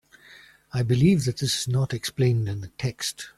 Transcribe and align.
I 0.73 0.81
believe 0.81 1.25
that 1.25 1.37
this 1.37 1.55
is 1.59 1.67
not 1.67 1.93
explained 1.93 2.49
in 2.49 2.61
the 2.61 2.69
text. 2.69 3.29